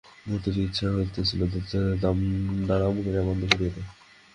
[0.27, 1.79] মতির ইচ্ছা হইতেছিল দরজাটা
[2.69, 3.87] দড়াম করিয়া বন্ধ করিয়া দেয়।